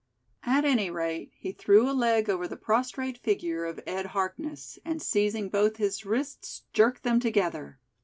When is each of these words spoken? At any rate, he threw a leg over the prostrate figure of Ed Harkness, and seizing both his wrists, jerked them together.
At 0.47 0.65
any 0.65 0.89
rate, 0.89 1.31
he 1.37 1.51
threw 1.51 1.87
a 1.87 1.93
leg 1.93 2.27
over 2.27 2.47
the 2.47 2.57
prostrate 2.57 3.19
figure 3.19 3.65
of 3.65 3.79
Ed 3.85 4.07
Harkness, 4.07 4.79
and 4.83 4.99
seizing 4.99 5.47
both 5.47 5.77
his 5.77 6.05
wrists, 6.07 6.63
jerked 6.73 7.03
them 7.03 7.19
together. 7.19 7.77